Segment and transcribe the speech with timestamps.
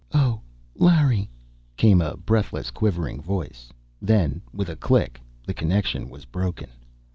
[0.15, 0.41] "Oh,
[0.77, 1.29] Larry"
[1.77, 3.71] came a breathless, quivering voice.
[4.01, 6.71] Then, with a click, the connection was broken.